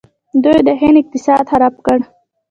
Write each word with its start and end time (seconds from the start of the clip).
دوی 0.43 0.59
د 0.67 0.69
هند 0.79 0.97
اقتصاد 1.01 1.43
خراب 1.51 1.75
کړ. 1.85 1.99